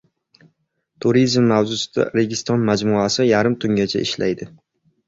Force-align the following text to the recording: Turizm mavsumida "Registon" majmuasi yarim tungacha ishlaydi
Turizm 1.05 1.45
mavsumida 1.53 2.09
"Registon" 2.17 2.67
majmuasi 2.71 3.31
yarim 3.35 3.61
tungacha 3.67 4.05
ishlaydi 4.09 4.55